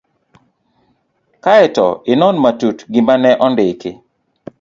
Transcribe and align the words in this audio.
Kae 1.43 1.65
to 1.75 1.85
inon 2.11 2.35
matut 2.43 2.77
gima 2.93 3.15
ne 3.23 3.31
ondiki. 3.45 3.91